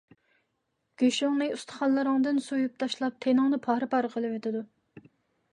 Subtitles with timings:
[1.01, 4.65] گۆشۈڭنى ئۇستىخانلىرىڭدىن سويۇپ تاشلاپ، تېنىڭنى پارە- پارە قىلىۋېتىدۇ.